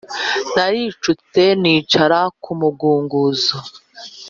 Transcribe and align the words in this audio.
Naricutse 0.55 1.41
nicara 1.61 2.19
ku 2.43 2.51
mugunguzo 2.59 3.55